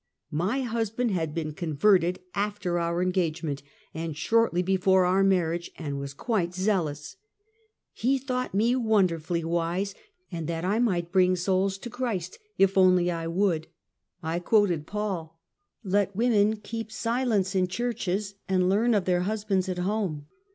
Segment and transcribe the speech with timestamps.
[0.31, 3.61] My husband had been con verted after our engagement
[3.93, 7.17] and shortly before our marriage, and was quite zealous.
[7.93, 9.93] He thought me won derfully wise,
[10.31, 13.67] and that I might bring souls to Christ if I only would.
[14.23, 15.39] I quoted Paul:"
[15.83, 20.25] Let women keep si lence in churches, and learn of their husbands at home."